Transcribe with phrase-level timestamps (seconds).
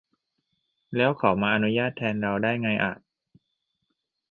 [0.95, 2.93] แล้วเขามาอนุญาตแทนเราได้ไงอะ